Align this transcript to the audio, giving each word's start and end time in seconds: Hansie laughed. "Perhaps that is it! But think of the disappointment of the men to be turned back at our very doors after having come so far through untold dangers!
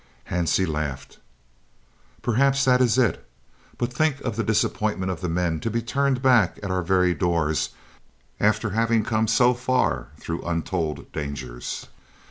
Hansie 0.31 0.65
laughed. 0.67 1.19
"Perhaps 2.23 2.65
that 2.65 2.81
is 2.81 2.97
it! 2.97 3.23
But 3.77 3.93
think 3.93 4.19
of 4.21 4.35
the 4.35 4.43
disappointment 4.43 5.11
of 5.11 5.21
the 5.21 5.29
men 5.29 5.59
to 5.59 5.69
be 5.69 5.83
turned 5.83 6.23
back 6.23 6.57
at 6.63 6.71
our 6.71 6.81
very 6.81 7.13
doors 7.13 7.69
after 8.39 8.71
having 8.71 9.03
come 9.03 9.27
so 9.27 9.53
far 9.53 10.07
through 10.17 10.41
untold 10.41 11.11
dangers! 11.11 11.85